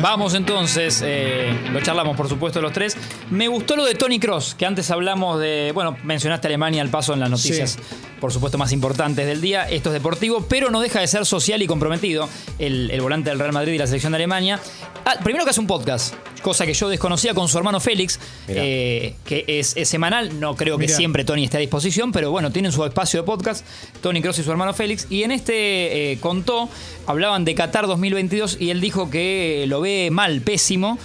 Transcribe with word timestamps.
Vamos 0.00 0.32
entonces, 0.32 1.02
eh, 1.04 1.54
lo 1.70 1.78
charlamos 1.82 2.16
por 2.16 2.26
supuesto 2.26 2.58
los 2.62 2.72
tres. 2.72 2.96
Me 3.30 3.48
gustó 3.48 3.76
lo 3.76 3.84
de 3.84 3.94
Tony 3.94 4.18
Cross, 4.18 4.54
que 4.54 4.64
antes 4.64 4.90
hablamos 4.90 5.38
de, 5.38 5.72
bueno, 5.74 5.94
mencionaste 6.04 6.46
Alemania 6.46 6.80
al 6.80 6.88
paso 6.88 7.12
en 7.12 7.20
las 7.20 7.28
noticias, 7.28 7.72
Sí. 7.72 7.96
por 8.18 8.32
supuesto, 8.32 8.56
más 8.56 8.72
importantes 8.72 9.26
del 9.26 9.42
día. 9.42 9.68
Esto 9.68 9.90
es 9.90 9.92
deportivo, 9.92 10.46
pero 10.48 10.70
no 10.70 10.80
deja 10.80 11.00
de 11.00 11.06
ser 11.06 11.26
social 11.26 11.60
y 11.60 11.66
comprometido 11.66 12.30
el, 12.58 12.90
el 12.90 13.02
volante 13.02 13.28
del 13.28 13.38
Real 13.38 13.52
Madrid 13.52 13.74
y 13.74 13.78
la 13.78 13.86
selección 13.86 14.12
de 14.12 14.16
Alemania. 14.16 14.58
Ah, 15.06 15.16
primero 15.22 15.44
que 15.44 15.50
hace 15.50 15.60
un 15.60 15.66
podcast, 15.66 16.14
cosa 16.40 16.64
que 16.64 16.72
yo 16.72 16.88
desconocía 16.88 17.34
con 17.34 17.46
su 17.48 17.58
hermano 17.58 17.78
Félix, 17.78 18.18
eh, 18.48 19.14
que 19.26 19.44
es, 19.46 19.76
es 19.76 19.86
semanal. 19.88 20.40
No 20.40 20.56
creo 20.56 20.78
que 20.78 20.86
Mirá. 20.86 20.96
siempre 20.96 21.24
Tony 21.24 21.44
esté 21.44 21.58
a 21.58 21.60
disposición, 21.60 22.10
pero 22.10 22.30
bueno, 22.30 22.50
tienen 22.52 22.72
su 22.72 22.82
espacio 22.86 23.20
de 23.20 23.26
podcast, 23.26 23.66
Tony 24.00 24.22
Cross 24.22 24.38
y 24.38 24.42
su 24.44 24.50
hermano 24.50 24.72
Félix. 24.72 25.06
Y 25.10 25.22
en 25.24 25.32
este 25.32 26.12
eh, 26.12 26.18
contó, 26.20 26.70
hablaban 27.06 27.44
de 27.44 27.54
Qatar 27.54 27.86
2022 27.86 28.56
y 28.58 28.70
él 28.70 28.80
dijo 28.80 29.10
que 29.10 29.66
lo 29.68 29.82
ve 29.82 30.08
mal, 30.10 30.40
pésimo, 30.40 30.98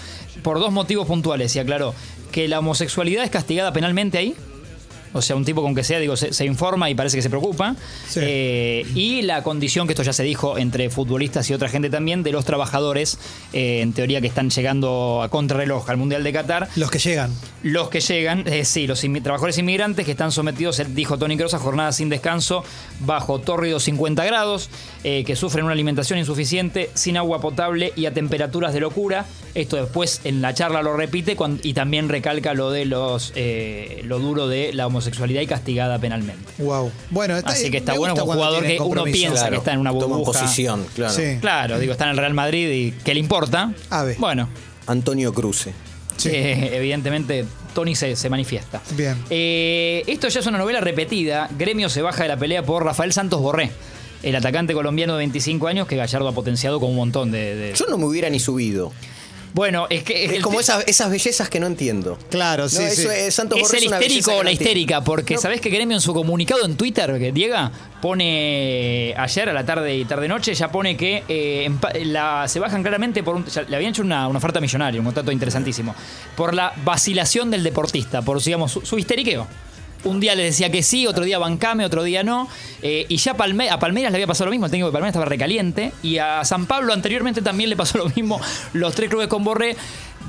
por 0.43 0.59
dos 0.59 0.71
motivos 0.71 1.05
puntuales. 1.05 1.53
Y 1.57 1.59
aclaró 1.59 1.93
que 2.31 2.47
la 2.47 2.59
homosexualidad 2.59 3.25
es 3.25 3.31
castigada 3.31 3.73
penalmente 3.73 4.17
ahí. 4.17 4.33
O 5.13 5.21
sea, 5.21 5.35
un 5.35 5.43
tipo 5.45 5.61
con 5.61 5.73
que 5.73 5.83
sea, 5.83 5.99
digo, 5.99 6.15
se, 6.15 6.33
se 6.33 6.45
informa 6.45 6.89
y 6.89 6.95
parece 6.95 7.17
que 7.17 7.21
se 7.23 7.29
preocupa. 7.29 7.75
Sí. 8.07 8.19
Eh, 8.23 8.85
y 8.93 9.21
la 9.23 9.41
condición, 9.43 9.87
que 9.87 9.93
esto 9.93 10.03
ya 10.03 10.13
se 10.13 10.23
dijo 10.23 10.57
entre 10.57 10.89
futbolistas 10.89 11.49
y 11.49 11.53
otra 11.53 11.67
gente 11.69 11.89
también, 11.89 12.21
de 12.23 12.31
los 12.31 12.45
trabajadores, 12.45 13.17
eh, 13.53 13.81
en 13.81 13.93
teoría 13.93 14.21
que 14.21 14.27
están 14.27 14.49
llegando 14.49 15.21
a 15.23 15.29
contrarreloj 15.29 15.89
al 15.89 15.97
Mundial 15.97 16.23
de 16.23 16.31
Qatar. 16.31 16.67
Los 16.75 16.91
que 16.91 16.99
llegan. 16.99 17.31
Los 17.63 17.89
que 17.89 18.01
llegan, 18.01 18.43
eh, 18.47 18.65
sí, 18.65 18.85
los 18.85 19.03
inmi- 19.03 19.23
trabajadores 19.23 19.57
inmigrantes 19.57 20.05
que 20.05 20.11
están 20.11 20.31
sometidos, 20.31 20.81
dijo 20.93 21.17
Tony 21.17 21.37
Kroos, 21.37 21.53
a 21.55 21.59
jornadas 21.59 21.95
sin 21.95 22.09
descanso, 22.09 22.63
bajo 22.99 23.39
tórridos 23.39 23.83
50 23.83 24.23
grados, 24.25 24.69
que 25.01 25.35
sufren 25.35 25.63
una 25.65 25.73
alimentación 25.73 26.19
insuficiente, 26.19 26.89
sin 26.93 27.17
agua 27.17 27.41
potable 27.41 27.93
y 27.95 28.05
a 28.05 28.13
temperaturas 28.13 28.73
de 28.73 28.79
locura. 28.81 29.25
Esto 29.55 29.77
después 29.77 30.21
en 30.23 30.41
la 30.41 30.53
charla 30.53 30.81
lo 30.83 30.95
repite 30.95 31.35
y 31.63 31.73
también 31.73 32.09
recalca 32.09 32.53
lo 32.53 32.69
de 32.71 32.85
los 32.85 33.33
lo 34.03 34.19
duro 34.19 34.47
de 34.47 34.71
la 34.73 34.85
homosexualidad 34.87 34.98
y 35.07 35.47
castigada 35.47 35.97
penalmente. 35.99 36.51
Wow. 36.59 36.91
Bueno, 37.09 37.37
está, 37.37 37.51
Así 37.51 37.69
que 37.71 37.77
está 37.77 37.93
bueno 37.93 38.13
un 38.15 38.19
jugador 38.21 38.63
que 38.65 38.79
uno 38.79 39.03
piensa 39.05 39.49
que 39.49 39.57
está 39.57 39.73
en 39.73 39.79
una 39.79 39.91
Toma 39.91 40.17
burbuja. 40.17 40.41
posición, 40.41 40.85
claro. 40.95 41.13
Sí. 41.13 41.37
Claro, 41.41 41.79
digo, 41.79 41.91
está 41.93 42.05
en 42.05 42.11
el 42.11 42.17
Real 42.17 42.33
Madrid 42.33 42.69
y 42.71 42.91
¿qué 43.03 43.13
le 43.13 43.19
importa? 43.19 43.73
Ave. 43.89 44.15
Bueno, 44.19 44.49
Antonio 44.87 45.33
Cruce. 45.33 45.73
Sí. 46.17 46.29
eh, 46.33 46.71
evidentemente 46.77 47.45
Tony 47.73 47.95
se, 47.95 48.15
se 48.15 48.29
manifiesta. 48.29 48.81
Bien. 48.97 49.15
Eh, 49.29 50.03
esto 50.07 50.27
ya 50.27 50.39
es 50.41 50.45
una 50.47 50.57
novela 50.57 50.81
repetida. 50.81 51.49
Gremio 51.57 51.87
se 51.89 52.01
baja 52.01 52.23
de 52.23 52.29
la 52.29 52.37
pelea 52.37 52.63
por 52.63 52.83
Rafael 52.83 53.13
Santos 53.13 53.39
Borré, 53.41 53.71
el 54.23 54.35
atacante 54.35 54.73
colombiano 54.73 55.13
de 55.13 55.19
25 55.19 55.67
años 55.67 55.87
que 55.87 55.95
Gallardo 55.95 56.27
ha 56.27 56.33
potenciado 56.33 56.79
con 56.79 56.89
un 56.89 56.95
montón 56.97 57.31
de. 57.31 57.55
de- 57.55 57.73
Yo 57.75 57.85
no 57.87 57.97
me 57.97 58.05
hubiera 58.05 58.29
ni 58.29 58.39
subido. 58.39 58.91
Bueno, 59.53 59.87
es 59.89 60.03
que. 60.03 60.25
Es 60.25 60.41
como 60.43 60.59
esas, 60.59 60.83
esas 60.87 61.09
bellezas 61.09 61.49
que 61.49 61.59
no 61.59 61.67
entiendo. 61.67 62.17
Claro, 62.29 62.63
No, 62.63 62.69
sí, 62.69 62.83
eso 62.83 63.11
es, 63.11 63.33
Santos 63.33 63.59
Es 63.59 63.73
el 63.73 63.83
histérico 63.85 64.35
o 64.35 64.43
la 64.43 64.51
histérica, 64.51 65.03
porque 65.03 65.35
No, 65.35 65.41
¿sabés 65.41 65.59
que 65.61 65.69
Gremio 65.69 65.97
en 65.97 66.01
su 66.01 66.13
comunicado 66.13 66.65
en 66.65 66.75
Twitter, 66.77 67.17
que 67.17 67.31
Diega, 67.31 67.71
pone 68.01 69.13
ayer 69.17 69.49
a 69.49 69.53
la 69.53 69.65
tarde 69.65 69.95
y 69.97 70.05
tarde-noche, 70.05 70.53
ya 70.53 70.71
pone 70.71 70.95
que 70.95 71.23
eh, 71.27 71.67
empa- 71.69 71.93
la- 72.05 72.47
se 72.47 72.59
bajan 72.59 72.81
claramente 72.83 73.23
por 73.23 73.35
un. 73.35 73.45
ya 73.45 73.63
le 73.63 73.75
habían 73.75 73.91
hecho 73.91 74.01
una, 74.03 74.27
una 74.27 74.37
oferta 74.37 74.59
millonaria, 74.61 74.99
un 74.99 75.05
contrato 75.05 75.31
interesantísimo. 75.31 75.95
Por 76.35 76.53
la 76.53 76.73
vacilación 76.83 77.49
del 77.51 77.63
deportista, 77.63 78.21
por 78.21 78.41
digamos, 78.43 78.71
su, 78.71 78.81
su 78.85 78.97
histeriqueo. 78.97 79.47
Un 80.05 80.19
día 80.19 80.33
le 80.35 80.43
decía 80.43 80.71
que 80.71 80.81
sí, 80.81 81.07
otro 81.07 81.25
día 81.25 81.39
bancame, 81.39 81.85
otro 81.85 82.03
día 82.03 82.23
no. 82.23 82.47
Eh, 82.81 83.05
y 83.09 83.17
ya 83.17 83.31
a 83.31 83.35
Palmeiras 83.79 84.11
le 84.11 84.15
había 84.15 84.27
pasado 84.27 84.45
lo 84.45 84.51
mismo, 84.51 84.65
el 84.65 84.71
técnico 84.71 84.87
de 84.87 84.93
Palmeiras 84.93 85.11
estaba 85.11 85.25
recaliente. 85.25 85.91
Y 86.01 86.19
a 86.19 86.45
San 86.45 86.65
Pablo 86.67 86.93
anteriormente 86.93 87.41
también 87.41 87.69
le 87.69 87.75
pasó 87.75 87.97
lo 87.97 88.09
mismo. 88.09 88.39
Los 88.73 88.95
tres 88.95 89.09
clubes 89.09 89.27
con 89.27 89.43
Borré 89.43 89.75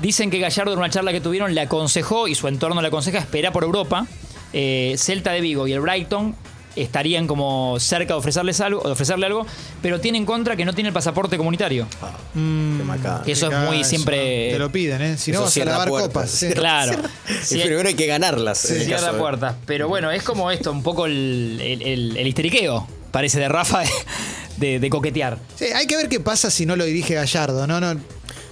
dicen 0.01 0.29
que 0.29 0.39
Gallardo 0.39 0.73
en 0.73 0.79
una 0.79 0.89
charla 0.89 1.11
que 1.11 1.21
tuvieron 1.21 1.55
le 1.55 1.61
aconsejó 1.61 2.27
y 2.27 2.35
su 2.35 2.47
entorno 2.47 2.81
le 2.81 2.89
aconseja 2.89 3.19
esperar 3.19 3.53
por 3.53 3.63
Europa. 3.63 4.07
Eh, 4.53 4.95
Celta 4.97 5.31
de 5.31 5.39
Vigo 5.39 5.67
y 5.67 5.73
el 5.73 5.79
Brighton 5.79 6.35
estarían 6.75 7.27
como 7.27 7.77
cerca 7.79 8.13
de 8.13 8.19
ofrecerles 8.19 8.61
algo, 8.61 8.81
de 8.83 8.91
ofrecerle 8.91 9.25
algo, 9.25 9.45
pero 9.81 9.99
tiene 9.99 10.17
en 10.17 10.25
contra 10.25 10.55
que 10.55 10.63
no 10.65 10.73
tiene 10.73 10.87
el 10.89 10.93
pasaporte 10.93 11.37
comunitario. 11.37 11.87
Qué 12.33 12.39
macana. 12.39 13.23
Que 13.23 13.33
eso 13.33 13.51
es 13.51 13.57
muy 13.67 13.81
Eso, 13.81 13.89
siempre- 13.89 14.51
Te 14.51 14.59
lo 14.59 14.71
piden, 14.71 15.01
¿eh? 15.01 15.17
Si 15.17 15.31
no 15.31 15.41
vas 15.41 15.49
a 15.49 15.51
cierra 15.51 15.71
lavar 15.73 15.89
puertas. 15.89 16.13
copas. 16.13 16.29
sí. 16.31 16.49
Claro. 16.53 17.01
Y 17.29 17.33
Si- 17.45 17.59
primero 17.59 17.87
hay 17.87 17.95
que 17.95 18.05
ganarlas. 18.07 18.69
en 18.71 18.77
el 18.77 18.85
Cierra 18.85 19.13
puertas. 19.17 19.55
Pero 19.65 19.87
bueno, 19.87 20.11
es 20.11 20.23
como 20.23 20.51
esto, 20.51 20.71
un 20.71 20.83
poco 20.83 21.05
el, 21.05 21.59
el- 21.61 21.81
el- 21.81 22.17
el 22.17 22.27
histeriqueo, 22.27 22.87
parece 23.11 23.39
de 23.39 23.49
Rafa, 23.49 23.81
de, 23.81 23.89
de- 24.57 24.79
de 24.79 24.89
coquetear. 24.89 25.37
Sí, 25.55 25.65
hay 25.65 25.87
que 25.87 25.95
ver 25.97 26.07
qué 26.09 26.19
pasa 26.19 26.49
si 26.51 26.65
no 26.65 26.75
lo 26.75 26.85
dirige 26.85 27.13
Gallardo. 27.15 27.67
No, 27.67 27.79
no. 27.81 27.99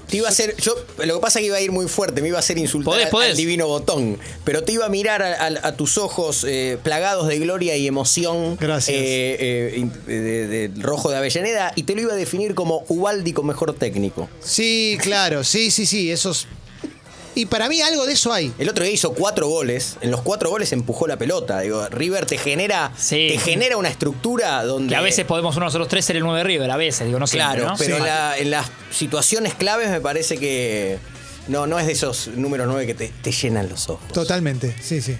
Te 0.09 0.18
iba 0.18 0.28
a 0.28 0.31
hacer, 0.31 0.56
yo, 0.58 0.74
lo 1.06 1.16
que 1.16 1.22
pasa 1.22 1.40
es 1.40 1.44
que 1.44 1.47
iba 1.47 1.58
a 1.58 1.62
ir 1.62 1.72
muy 1.72 1.88
fuerte, 1.88 2.22
me 2.22 2.28
iba 2.30 2.38
a 2.38 2.40
hacer 2.40 2.58
insultar 2.58 2.94
Podés, 2.94 3.06
al- 3.06 3.12
podés. 3.12 3.30
al 3.31 3.38
divino 3.38 3.68
botón, 3.68 4.18
pero 4.44 4.64
te 4.64 4.72
iba 4.74 4.86
a 4.86 4.90
mirar 4.90 5.22
a, 5.22 5.34
a- 5.46 5.68
a 5.68 5.75
tus 5.78 5.97
ojos 5.97 6.46
eh, 6.47 6.78
plagados 6.84 7.28
de 7.28 7.38
gloria 7.40 7.75
y 7.78 7.86
emoción, 7.88 8.58
Gracias. 8.59 8.98
eh, 9.00 9.86
eh, 10.08 10.12
de 10.12 10.81
rojo 10.81 11.12
de 11.12 11.18
Avellaneda, 11.18 11.72
y 11.75 11.84
te 11.84 11.94
lo 11.96 12.02
iba 12.02 12.14
a 12.14 12.16
definir 12.16 12.56
como 12.56 12.84
Ubaldi 12.88 13.34
con 13.34 13.46
mejor 13.46 13.74
técnico. 13.75 14.28
Sí, 14.44 14.98
claro. 15.02 15.44
Sí, 15.44 15.69
sí, 15.72 15.86
sí. 15.86 16.12
Esos. 16.12 16.48
Y 17.40 17.46
para 17.46 17.70
mí 17.70 17.82
algo 17.82 18.06
de 18.06 18.14
eso 18.14 18.34
hay. 18.34 18.52
El 18.60 18.68
otro 18.68 18.84
día 18.84 18.94
hizo 18.94 19.14
cuatro 19.14 19.48
goles, 19.48 19.96
en 20.02 20.12
los 20.12 20.22
cuatro 20.22 20.50
goles 20.50 20.74
empujó 20.74 21.08
la 21.08 21.18
pelota. 21.18 21.62
Digo, 21.62 21.88
River 21.88 22.26
te 22.26 22.38
genera, 22.38 22.92
Sí. 22.98 23.30
te 23.32 23.38
genera 23.38 23.78
una 23.78 23.88
estructura 23.88 24.62
donde 24.66 24.90
Que 24.90 24.96
a 24.98 25.02
veces 25.02 25.24
podemos 25.26 25.56
uno 25.56 25.66
nosotros 25.68 25.88
tres 25.88 26.04
ser 26.04 26.18
el 26.18 26.24
9 26.24 26.40
de 26.40 26.44
River, 26.44 26.70
a 26.72 26.76
veces, 26.76 27.08
digo, 27.08 27.18
no 27.18 27.28
siempre, 27.28 27.56
Claro, 27.60 27.72
¿no? 27.72 27.78
pero 27.78 27.96
Sí. 27.96 28.02
en, 28.02 28.06
la- 28.08 28.38
en 28.38 28.52
las 28.52 28.68
situaciones 28.92 29.54
claves 29.54 29.90
me 29.90 30.02
parece 30.02 30.38
que 30.38 31.00
no, 31.48 31.66
no 31.66 31.80
es 31.80 31.86
de 31.86 31.94
esos 31.94 32.28
números 32.28 32.68
nueve 32.68 32.86
que 32.86 32.94
te, 32.94 33.08
te 33.22 33.32
llenan 33.32 33.70
los 33.70 33.88
ojos. 33.90 34.06
Totalmente. 34.12 34.76
Sí, 34.82 35.02
sí. 35.02 35.16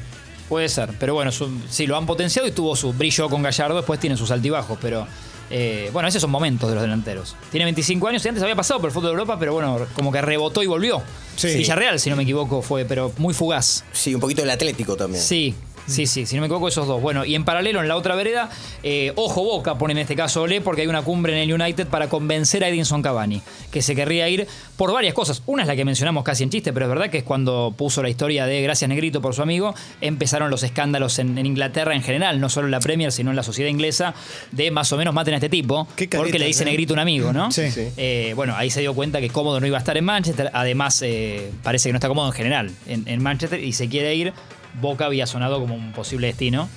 Puede 0.50 0.68
ser, 0.68 0.90
pero 1.00 1.13
bueno, 1.13 1.31
su- 1.31 1.50
sí, 1.69 1.88
lo 1.88 1.96
han 1.96 2.06
potenciado 2.06 2.47
y 2.47 2.52
tuvo 2.52 2.75
su 2.75 2.91
brillo 2.91 3.29
con 3.29 3.41
Gallardo, 3.44 3.78
después 3.78 3.97
tiene 4.00 4.18
sus 4.18 4.29
altibajos, 4.31 4.78
pero 4.81 5.08
eh, 5.52 5.90
bueno, 5.94 6.08
esos 6.09 6.22
son 6.22 6.29
momentos 6.31 6.68
de 6.69 6.75
los 6.75 6.81
delanteros. 6.84 7.35
Tiene 7.50 7.63
25 7.66 8.08
años 8.08 8.24
y 8.25 8.28
antes 8.28 8.44
había 8.44 8.56
pasado 8.56 8.79
por 8.81 8.90
el 8.90 8.94
fútbol 8.94 9.08
de 9.12 9.13
Europa, 9.13 9.38
pero 9.40 9.53
bueno, 9.53 9.79
como 9.96 10.12
que 10.12 10.22
rebotó 10.22 10.62
y 10.62 10.68
volvió. 10.68 11.02
Sí. 11.39 11.55
Villarreal, 11.55 12.00
si 12.00 12.09
no 12.09 12.16
me 12.16 12.23
equivoco, 12.23 12.61
fue, 12.61 12.85
pero 12.85 13.13
muy 13.17 13.33
fugaz. 13.33 13.83
Sí, 13.94 14.13
un 14.13 14.19
poquito 14.22 14.41
del 14.41 14.51
Atlético 14.51 14.95
también. 14.97 15.23
Sí, 15.23 15.55
sí, 15.89 16.05
sí, 16.05 16.25
si 16.25 16.35
no 16.35 16.41
me 16.41 16.47
equivoco, 16.47 16.67
esos 16.67 16.88
dos. 16.88 17.01
Bueno, 17.01 17.25
y 17.25 17.35
en 17.35 17.44
paralelo, 17.44 17.81
en 17.81 17.88
la 17.88 17.95
otra 17.95 18.16
vereda, 18.16 18.50
eh, 18.83 19.11
ojo 19.16 19.44
boca, 19.44 19.77
pone 19.77 19.94
en 19.94 20.00
este 20.00 20.16
caso 20.16 20.44
Ole, 20.44 20.61
porque 20.61 20.81
hay 20.81 20.88
una 20.88 21.01
cumbre 21.01 21.33
en 21.33 21.50
el 21.50 21.61
United 21.61 21.88
para 21.88 22.07
convencer 22.09 22.63
a 22.63 22.69
Edinson 22.69 23.01
Cavani, 23.01 23.41
que 23.72 23.81
se 23.81 23.95
querría 23.95 24.29
ir 24.29 24.47
por 24.78 24.94
varias 24.94 25.13
cosas. 25.13 25.44
Una 25.45 25.63
es 25.63 25.67
la 25.67 25.75
que 25.75 25.85
mencionamos 25.85 26.23
casi 26.23 26.44
en 26.44 26.49
chiste, 26.49 26.73
pero 26.73 26.85
es 26.85 26.89
verdad 26.89 27.09
que 27.09 27.19
es 27.19 27.23
cuando 27.23 27.73
puso 27.75 28.01
la 28.01 28.09
historia 28.09 28.45
de 28.45 28.61
Gracias 28.61 28.88
Negrito 28.88 29.22
por 29.22 29.35
su 29.35 29.41
amigo, 29.41 29.75
empezaron 30.01 30.49
los 30.49 30.63
escándalos 30.63 31.19
en, 31.19 31.38
en 31.38 31.45
Inglaterra 31.45 31.95
en 31.95 32.01
general, 32.01 32.39
no 32.39 32.49
solo 32.49 32.67
en 32.67 32.72
la 32.72 32.79
Premier, 32.79 33.11
sino 33.11 33.29
en 33.29 33.35
la 33.35 33.44
sociedad 33.44 33.69
inglesa, 33.69 34.13
de 34.51 34.72
más 34.72 34.91
o 34.94 34.97
menos 34.97 35.13
maten 35.13 35.33
a 35.33 35.38
este 35.38 35.49
tipo, 35.49 35.88
Qué 35.95 36.07
porque 36.07 36.39
le 36.39 36.45
dice 36.45 36.63
¿eh? 36.63 36.66
Negrito 36.66 36.94
un 36.94 36.99
amigo, 36.99 37.33
¿no? 37.33 37.51
Sí. 37.51 37.72
Sí. 37.72 37.88
Eh, 37.97 38.33
bueno, 38.35 38.55
ahí 38.55 38.69
se 38.69 38.81
dio 38.81 38.94
cuenta 38.94 39.19
que 39.19 39.29
cómodo 39.29 39.59
no 39.59 39.67
iba 39.67 39.78
a 39.78 39.79
estar 39.79 39.97
en 39.97 40.05
Manchester. 40.05 40.49
Además, 40.53 41.01
eh, 41.01 41.51
parece 41.63 41.89
que 41.89 41.94
no 41.94 41.97
está 41.97 42.07
cómodo 42.07 42.28
en 42.28 42.33
general 42.33 42.72
en, 42.88 43.07
en 43.07 43.22
Manchester 43.22 43.63
y 43.63 43.73
se 43.73 43.88
quiere 43.89 44.16
ir. 44.16 44.33
Boca 44.81 45.06
había 45.06 45.28
sonado 45.28 45.59
como 45.59 45.75
un 45.75 45.91
posible 45.91 46.28
destino. 46.28 46.69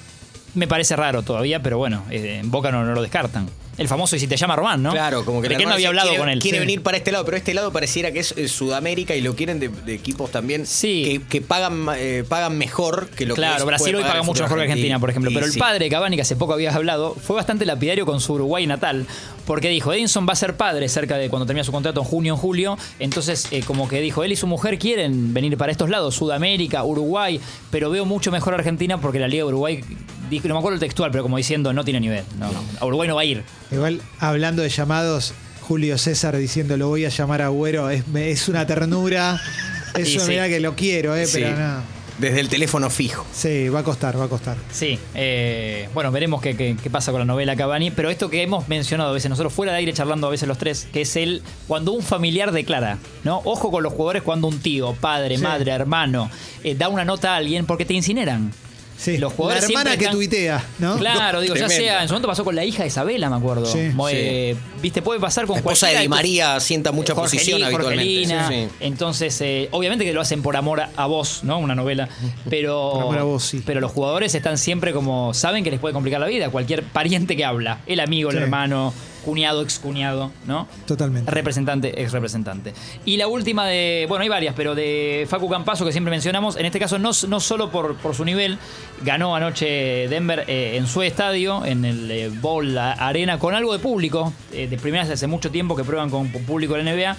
Me 0.55 0.67
parece 0.69 0.97
raro 0.97 1.23
todavía, 1.23 1.63
pero 1.63 1.79
bueno, 1.79 2.05
eh, 2.11 2.39
en 2.41 2.51
Boca 2.51 2.71
no, 2.71 2.85
no 2.85 2.93
lo 2.95 3.03
descartan. 3.03 3.49
El 3.79 3.89
famoso 3.89 4.17
y 4.17 4.19
si 4.19 4.27
te 4.27 4.37
llama 4.37 4.55
Román, 4.55 4.83
¿no? 4.83 4.91
Claro, 4.91 5.25
como 5.25 5.41
que 5.41 5.49
él 5.49 5.63
no 5.65 5.73
había 5.73 5.89
hablado 5.89 6.09
quiere, 6.09 6.21
con 6.21 6.29
él. 6.29 6.41
Quiere 6.41 6.59
Sí. 6.59 6.61
venir 6.61 6.83
para 6.83 6.99
este 6.99 7.11
lado, 7.11 7.25
pero 7.25 7.39
este 7.39 7.55
lado 7.55 7.73
pareciera 7.73 8.13
que 8.13 8.19
es 8.19 8.35
eh, 8.37 8.47
Sudamérica 8.47 9.17
y 9.17 9.23
lo 9.23 9.35
quieren 9.35 9.59
de, 9.61 9.69
de 9.71 9.95
equipos 9.95 10.31
también 10.31 10.67
Sí. 10.67 11.05
que, 11.23 11.27
que 11.27 11.41
pagan, 11.41 11.87
eh, 11.97 12.23
pagan 12.29 12.59
mejor 12.59 13.09
que 13.09 13.25
lo 13.25 13.35
que 13.35 13.41
Claro, 13.41 13.65
Brasil 13.65 13.95
hoy 13.97 14.03
paga 14.03 14.23
mucho 14.25 14.43
mejor 14.43 14.59
que 14.59 14.65
Argentina, 14.65 15.01
por 15.01 15.09
ejemplo. 15.09 15.31
Pero 15.33 15.47
el 15.47 15.53
sí. 15.53 15.59
padre 15.59 15.89
Cavani, 15.89 16.17
que 16.17 16.23
hace 16.23 16.37
poco 16.37 16.53
habías 16.53 16.75
hablado, 16.77 17.15
fue 17.15 17.35
bastante 17.35 17.65
lapidario 17.65 18.05
con 18.05 18.21
su 18.21 18.35
Uruguay 18.35 18.67
natal, 18.67 19.07
porque 19.47 19.71
dijo, 19.71 19.91
Edinson 19.95 20.29
va 20.29 20.35
a 20.35 20.37
ser 20.37 20.55
padre 20.59 20.87
cerca 20.91 21.17
de 21.17 21.31
cuando 21.31 21.47
termina 21.47 21.65
su 21.65 21.73
contrato 21.73 22.01
en 22.01 22.07
junio, 22.07 22.35
en 22.35 22.39
julio. 22.39 22.77
Entonces, 22.99 23.49
eh, 23.53 23.63
como 23.67 23.89
que 23.89 24.03
dijo, 24.03 24.23
él 24.23 24.33
y 24.33 24.37
su 24.37 24.47
mujer 24.47 24.79
quieren 24.79 25.33
venir 25.33 25.57
para 25.57 25.73
estos 25.73 25.89
lados, 25.89 26.15
Sudamérica, 26.15 26.85
Uruguay, 26.85 27.41
pero 27.71 27.89
veo 27.89 28.05
mucho 28.05 28.31
mejor 28.31 28.53
a 28.53 28.59
Argentina 28.59 29.01
porque 29.01 29.19
la 29.19 29.29
Liga 29.29 29.45
de 29.45 29.49
Uruguay, 29.49 29.83
dijo, 30.37 30.49
no 30.49 30.55
me 30.55 30.59
acuerdo 30.59 30.75
el 30.75 30.81
textual, 30.81 31.11
pero 31.11 31.23
como 31.23 31.37
diciendo, 31.37 31.73
no 31.73 31.85
tiene 31.85 32.01
nivel. 32.01 32.25
No, 32.39 32.51
A 32.81 32.87
Uruguay 32.87 33.09
no 33.09 33.15
va 33.17 33.23
a 33.23 33.25
ir. 33.25 33.43
Igual, 33.71 34.01
hablando 34.19 34.63
de 34.63 34.69
llamados, 34.69 35.35
Julio 35.61 35.97
César 35.99 36.37
diciendo 36.37 36.77
lo 36.77 36.89
voy 36.89 37.05
a 37.05 37.09
llamar 37.09 37.43
a 37.43 37.47
Agüero, 37.47 37.89
es, 37.91 38.07
me- 38.09 38.31
es 38.31 38.49
una 38.49 38.67
ternura. 38.67 39.41
Eso, 39.97 40.21
sí. 40.21 40.29
mira 40.31 40.49
que 40.49 40.59
lo 40.61 40.75
quiero, 40.75 41.15
eh, 41.15 41.27
Sí. 41.27 41.41
pero 41.43 41.57
no. 41.57 42.03
Desde 42.19 42.41
el 42.41 42.49
teléfono 42.49 42.89
fijo. 42.91 43.25
Sí, 43.33 43.69
va 43.71 43.81
a 43.81 43.83
costar, 43.85 44.21
va 44.21 44.25
a 44.25 44.29
costar. 44.29 44.57
Sí, 44.71 44.99
eh, 45.15 45.89
bueno, 45.95 46.13
veremos 46.13 46.41
qué, 46.43 46.55
qué- 46.57 46.77
qué 46.81 46.91
pasa 46.91 47.11
con 47.11 47.19
la 47.21 47.25
novela 47.25 47.57
Cavani, 47.57 47.91
pero 47.91 48.11
esto 48.11 48.29
que 48.31 48.43
hemos 48.43 48.69
mencionado 48.69 49.11
a 49.11 49.13
veces, 49.13 49.29
nosotros 49.31 49.53
fuera 49.53 49.73
de 49.73 49.79
aire 49.79 49.93
charlando 49.93 50.27
a 50.27 50.31
veces 50.31 50.47
los 50.47 50.59
tres, 50.59 50.87
que 50.93 51.01
es 51.03 51.17
el 51.17 51.43
cuando 51.67 51.93
un 51.93 52.03
familiar 52.03 52.53
declara, 52.53 52.99
¿no? 53.25 53.41
Ojo 53.45 53.71
con 53.71 53.83
los 53.83 53.93
jugadores 53.95 54.23
cuando 54.23 54.47
un 54.47 54.61
tío, 54.61 54.93
padre, 54.95 55.37
Sí. 55.39 55.43
madre, 55.43 55.73
hermano, 55.73 56.31
eh, 56.63 56.75
da 56.75 56.89
una 56.89 57.05
nota 57.05 57.33
a 57.33 57.37
alguien 57.39 57.67
porque 57.67 57.85
te 57.87 57.95
incineran. 57.95 58.53
Sí, 58.97 59.19
Los 59.19 59.33
jugadores 59.33 59.63
la 59.65 59.67
hermana 59.69 59.91
siempre 59.91 59.99
que 59.99 60.05
están- 60.05 60.17
tuitea, 60.17 60.65
¿no? 60.79 60.97
Claro, 60.97 61.41
digo, 61.41 61.57
ya 61.57 61.69
sea, 61.69 62.03
en 62.03 62.09
su 62.09 62.15
momento 62.15 62.29
pasó 62.29 62.45
con 62.45 62.55
la 62.55 62.65
hija 62.65 62.83
de 62.83 62.89
Isabela, 62.89 63.29
me 63.29 63.37
acuerdo. 63.37 63.67
Sí, 63.67 63.91
Mo- 63.95 64.09
sí. 64.09 64.15
eh, 64.17 64.57
Viste, 64.81 65.03
puede 65.03 65.19
pasar 65.21 65.47
con 65.47 65.55
La 65.55 65.59
esposa 65.61 65.89
de 65.89 65.99
Di 66.01 66.09
María 66.09 66.61
sienta 66.61 66.93
mucha 66.93 67.15
Jorge 67.15 67.37
posición 67.37 67.59
Lee, 67.61 67.65
habitualmente. 67.67 68.05
Jorgelina. 68.05 68.49
Sí, 68.49 68.55
sí. 68.55 68.69
Entonces, 68.81 69.41
eh, 69.41 69.69
obviamente 69.73 70.05
que 70.05 70.13
lo 70.13 70.21
hacen 70.21 70.43
por 70.43 70.57
amor 70.57 70.81
a, 70.81 70.91
a 70.97 71.07
vos, 71.07 71.41
¿no? 71.43 71.59
Una 71.59 71.75
novela. 71.75 72.09
Pero, 72.49 72.91
Por 72.93 73.03
amor 73.03 73.19
a 73.19 73.23
vos, 73.25 73.45
sí. 73.45 73.63
pero 73.65 73.81
los 73.81 73.91
jugadores 73.93 74.35
están 74.35 74.59
siempre 74.59 74.93
como. 74.93 75.35
Saben 75.35 75.65
que 75.65 75.71
les 75.71 75.81
puede 75.81 75.93
complicar 75.95 76.21
la 76.21 76.27
vida. 76.27 76.51
Cualquier 76.51 76.83
pariente 76.85 77.37
que 77.37 77.45
habla. 77.45 77.79
El 77.87 78.01
amigo, 78.01 78.31
el 78.31 78.39
hermano, 78.39 78.93
cuñado, 79.23 79.63
excuñado, 79.63 80.31
¿no? 80.47 80.69
Totalmente. 80.87 81.31
Representante, 81.31 82.03
ex 82.03 82.13
representante. 82.13 82.75
Y 83.05 83.17
la 83.17 83.29
última 83.29 83.67
de. 83.67 84.07
Bueno, 84.09 84.23
hay 84.23 84.29
varias, 84.29 84.55
pero 84.55 84.75
de 84.75 85.27
Facu 85.29 85.49
Campazo, 85.49 85.85
que 85.85 85.93
siempre 85.93 86.11
mencionamos. 86.11 86.57
En 86.57 86.67
este 86.67 86.79
caso, 86.79 86.99
no, 86.99 87.11
no 87.29 87.41
solo 87.41 87.71
por, 87.71 87.97
por 87.97 88.15
su 88.15 88.25
nivel. 88.25 88.59
Ganó 89.03 89.35
anoche 89.35 90.09
Denver 90.09 90.45
eh, 90.47 90.77
en 90.77 90.87
su 90.87 91.03
estadio, 91.03 91.65
en 91.65 91.85
el 91.85 92.11
eh, 92.11 92.29
Bowl 92.29 92.77
Arena, 92.79 93.39
con 93.39 93.55
algo 93.55 93.73
de 93.73 93.79
público. 93.79 94.33
eh, 94.53 94.67
de 94.69 94.77
primeras 94.77 95.09
hace 95.11 95.27
mucho 95.27 95.51
tiempo 95.51 95.75
que 95.77 95.85
prueban 95.85 96.11
con 96.11 96.29
público 96.31 96.77
en 96.77 96.85
la 96.85 96.93
NBA. 96.95 97.17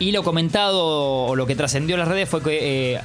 Y 0.00 0.10
lo 0.10 0.24
comentado 0.24 0.84
o 1.26 1.36
lo 1.36 1.46
que 1.46 1.54
trascendió 1.54 1.94
en 1.94 2.00
las 2.00 2.08
redes 2.08 2.28
fue 2.28 2.42
que 2.42 2.94
eh, 2.94 3.00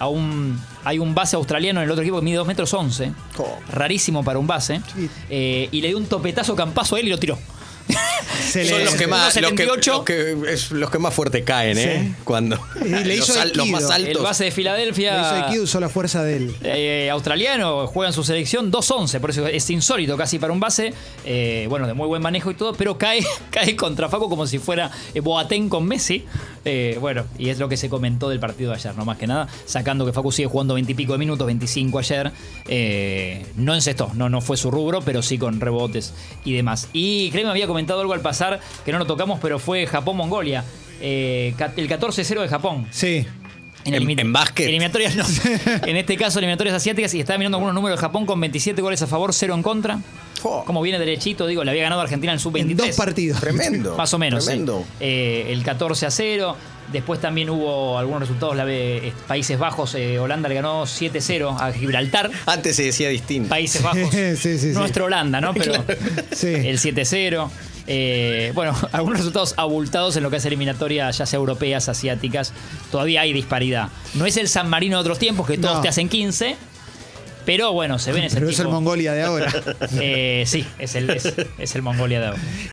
hay 0.84 0.98
un 0.98 1.14
base 1.14 1.36
australiano 1.36 1.82
en 1.82 1.86
el 1.86 1.92
otro 1.92 2.02
equipo 2.02 2.18
que 2.18 2.26
mide 2.26 2.38
2 2.38 2.48
metros 2.48 2.74
11. 2.74 3.12
Oh. 3.38 3.58
Rarísimo 3.72 4.24
para 4.24 4.40
un 4.40 4.48
base. 4.48 4.82
Sí. 4.96 5.08
Eh, 5.30 5.70
y 5.72 5.82
le 5.82 5.90
dio 5.90 5.98
un 6.00 6.08
topetazo 6.08 6.56
campazo 6.56 6.96
a 6.96 7.00
él 7.00 7.08
y 7.08 7.12
lo 7.12 7.20
tiró. 7.20 7.38
Se 8.50 8.66
Son 8.66 8.84
los 8.84 8.96
que 8.96 9.08
más, 9.08 9.36
los 9.42 9.52
que, 9.54 9.68
1.78. 9.68 9.86
los 9.94 10.04
que- 10.06 10.38
es 10.54 10.72
los 10.72 10.90
que 10.90 11.00
más 11.00 11.14
fuerte 11.14 11.44
caen, 11.44 11.78
¿eh? 11.78 12.04
Sí. 12.10 12.16
Cuando 12.24 12.60
Y 12.84 12.90
le 12.90 13.18
los, 13.18 13.30
hizo 13.30 13.40
al- 13.40 13.52
los 13.56 13.68
más 13.68 13.90
altos. 13.90 14.10
El 14.10 14.18
base 14.18 14.44
de 14.46 14.50
Le 14.50 14.52
hizo 14.52 14.56
Filadelfia. 14.56 15.46
Aikido, 15.46 15.64
usó 15.64 15.80
la 15.80 15.90
fuerza 15.90 16.24
de 16.24 16.38
él. 16.38 16.56
eh, 16.64 17.10
australiano, 17.12 17.88
juega 17.88 18.10
en 18.10 18.14
su 18.14 18.24
selección 18.24 18.72
2-11, 18.72 19.20
por 19.20 19.30
eso 19.32 19.48
es 19.48 19.70
insólito 19.70 20.18
casi 20.18 20.40
para 20.40 20.54
un 20.54 20.60
base, 20.60 20.94
eh, 21.26 21.66
bueno, 21.70 21.88
de 21.88 21.94
muy 21.94 22.08
buen 22.08 22.22
manejo 22.22 22.52
y 22.52 22.56
todo, 22.56 22.74
pero 22.74 22.98
cae, 22.98 23.20
cae 23.52 23.76
contra 23.76 24.10
Faco 24.10 24.30
como 24.30 24.48
si 24.48 24.60
fuera 24.60 24.92
eh, 25.14 25.20
Boateng 25.20 25.70
con 25.70 25.86
Messi. 25.86 26.26
Eh, 26.66 26.98
bueno, 27.00 27.26
y 27.38 27.50
es 27.50 27.58
lo 27.58 27.70
que 27.70 27.78
se 27.78 27.88
comentó 27.90 28.30
del 28.30 28.40
partido 28.40 28.72
de 28.72 28.76
ayer, 28.78 28.94
no 28.96 29.06
más 29.06 29.18
que 29.18 29.28
nada, 29.28 29.48
sacando 29.66 30.06
que 30.06 30.12
Facu 30.14 30.32
sigue 30.32 30.48
jugando 30.48 30.74
20 30.74 30.92
y 30.92 30.96
pico 30.96 31.14
de 31.14 31.20
minutos, 31.20 31.48
25 31.48 32.00
ayer, 32.00 32.32
eh, 32.68 33.46
no 33.56 33.74
encestó, 33.74 34.12
no, 34.14 34.30
no 34.30 34.42
fue 34.42 34.58
su 34.58 34.70
rubro, 34.70 35.02
pero 35.02 35.22
sí 35.22 35.38
con 35.38 35.60
rebotes 35.60 36.14
y 36.44 36.54
demás. 36.54 36.88
Y 36.94 37.30
creo 37.32 37.42
que 37.42 37.46
me 37.46 37.52
había 37.52 37.68
comentado 37.68 38.02
algo 38.02 38.09
al 38.14 38.22
pasar, 38.22 38.60
que 38.86 38.92
no 38.92 38.98
lo 39.00 39.06
tocamos, 39.06 39.40
pero 39.42 39.60
fue 39.60 39.86
Japón-Mongolia. 39.88 40.64
Eh, 41.02 41.54
el 41.78 41.88
14-0 41.90 42.42
de 42.42 42.48
Japón. 42.48 42.88
Sí. 42.92 43.26
En- 43.86 43.94
elimina- 43.94 44.22
en 44.22 44.34
básquet. 44.34 44.68
Eliminatorias 44.68 45.16
no. 45.16 45.26
en 45.88 45.96
este 45.96 46.18
caso, 46.18 46.40
eliminatorias 46.40 46.76
asiáticas. 46.76 47.14
Y 47.14 47.22
estaba 47.22 47.38
mirando 47.38 47.58
algunos 47.58 47.74
números 47.74 47.98
de 47.98 48.02
Japón 48.02 48.26
con 48.26 48.40
27 48.40 48.82
goles 48.82 49.02
a 49.02 49.08
favor, 49.08 49.34
0 49.34 49.54
en 49.56 49.64
contra. 49.64 50.00
Oh. 50.44 50.64
Como 50.66 50.82
viene 50.82 51.00
derechito, 51.00 51.48
digo, 51.48 51.64
le 51.64 51.72
había 51.72 51.84
ganado 51.84 52.02
a 52.02 52.04
Argentina 52.04 52.32
en 52.34 52.36
el 52.38 52.40
sub-23. 52.42 52.72
En 52.72 52.78
dos 52.78 52.96
partidos. 52.98 53.40
Tremendo. 53.40 53.96
Más 53.98 54.14
o 54.14 54.18
menos. 54.20 54.44
sí. 54.44 54.50
Tremendo. 54.50 54.84
Eh, 55.00 55.48
el 55.50 55.64
14 55.64 56.06
a 56.06 56.12
0. 56.12 56.56
Después 56.92 57.22
también 57.22 57.50
hubo 57.52 57.98
algunos 58.00 58.22
resultados. 58.22 58.56
La, 58.56 58.66
eh, 58.68 59.14
Países 59.28 59.60
Bajos, 59.60 59.94
eh, 59.96 60.18
Holanda 60.18 60.50
le 60.50 60.56
ganó 60.56 60.86
7-0 60.88 61.56
a 61.60 61.72
Gibraltar. 61.72 62.32
Antes 62.48 62.76
se 62.76 62.84
decía 62.84 63.10
distinto. 63.10 63.48
Países 63.50 63.82
Bajos. 63.84 64.10
Sí, 64.12 64.36
sí, 64.36 64.58
sí. 64.58 64.68
Nuestra 64.70 65.04
Holanda, 65.06 65.40
¿no? 65.40 65.54
Pero 65.54 65.74
Sí. 66.32 66.48
el 66.48 66.80
7-0. 66.80 67.50
Eh, 67.92 68.52
bueno, 68.54 68.76
algunos 68.92 69.18
resultados 69.18 69.56
abultados 69.58 70.16
en 70.16 70.24
lo 70.24 70.30
que 70.30 70.38
es 70.38 70.46
eliminatoria, 70.46 71.10
ya 71.10 71.26
sea 71.26 71.38
europeas, 71.38 71.90
asiáticas. 71.90 72.54
Todavía 72.92 73.22
hay 73.22 73.34
disparidad. 73.34 73.90
No 74.14 74.26
es 74.28 74.38
el 74.38 74.48
San 74.48 74.70
Marino 74.70 74.98
de 74.98 75.02
otros 75.02 75.18
tiempos, 75.20 75.48
que 75.48 75.58
todos 75.58 75.78
No. 75.78 75.82
te 75.82 75.90
hacen 75.90 76.08
15. 76.08 76.56
Pero 77.46 77.74
bueno, 77.74 77.98
se 77.98 78.12
ven 78.12 78.26
ese 78.26 78.36
Pero 78.36 78.50
es 78.50 78.60
el 78.60 78.68
Mongolia 78.68 79.12
de 79.14 79.24
ahora. 79.24 79.52
Eh, 80.00 80.44
sí, 80.46 80.66
es 80.78 80.94
el, 80.94 81.10
es, 81.10 81.34
es 81.58 81.76
el 81.76 81.82
Mongolia 81.82 82.20
de 82.20 82.28
ahora. 82.28 82.42